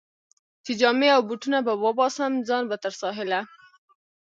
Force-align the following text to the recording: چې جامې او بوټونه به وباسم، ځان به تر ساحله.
چې 0.65 0.71
جامې 0.79 1.09
او 1.15 1.21
بوټونه 1.27 1.59
به 1.65 1.73
وباسم، 1.83 2.33
ځان 2.47 2.63
به 2.69 2.77
تر 2.83 2.93
ساحله. 3.01 3.39